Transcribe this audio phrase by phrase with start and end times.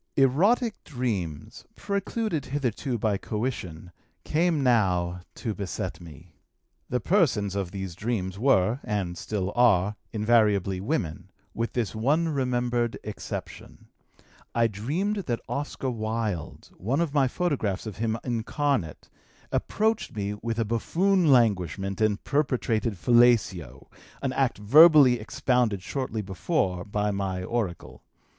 [0.15, 3.91] "Erotic dreams, precluded hitherto by coition,
[4.23, 6.33] came now to beset me.
[6.89, 12.97] The persons of these dreams were (and still are) invariably women, with this one remembered
[13.03, 13.89] exception:
[14.55, 19.07] I dreamed that Oscar Wilde, one of my photographs of him incarnate,
[19.51, 23.85] approached me with a buffoon languishment and perpetrated fellatio,
[24.23, 28.01] an act verbally expounded shortly before by my oracle.